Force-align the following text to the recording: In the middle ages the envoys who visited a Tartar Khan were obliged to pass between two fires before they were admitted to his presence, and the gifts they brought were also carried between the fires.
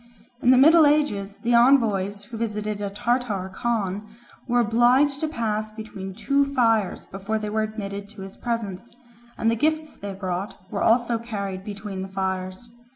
In 0.41 0.49
the 0.49 0.57
middle 0.57 0.87
ages 0.87 1.37
the 1.43 1.53
envoys 1.53 2.23
who 2.23 2.35
visited 2.37 2.81
a 2.81 2.89
Tartar 2.89 3.51
Khan 3.53 4.07
were 4.47 4.59
obliged 4.61 5.19
to 5.19 5.27
pass 5.27 5.69
between 5.69 6.15
two 6.15 6.43
fires 6.55 7.05
before 7.05 7.37
they 7.37 7.51
were 7.51 7.61
admitted 7.61 8.09
to 8.09 8.23
his 8.23 8.35
presence, 8.35 8.89
and 9.37 9.51
the 9.51 9.55
gifts 9.55 9.95
they 9.95 10.13
brought 10.15 10.57
were 10.71 10.81
also 10.81 11.19
carried 11.19 11.63
between 11.63 12.01
the 12.01 12.07
fires. 12.07 12.67